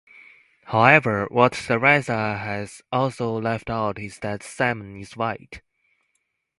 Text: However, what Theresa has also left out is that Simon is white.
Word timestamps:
However, 0.65 1.27
what 1.29 1.53
Theresa 1.53 2.35
has 2.39 2.81
also 2.91 3.39
left 3.39 3.69
out 3.69 3.99
is 3.99 4.17
that 4.21 4.41
Simon 4.41 4.97
is 4.97 5.15
white. 5.15 5.61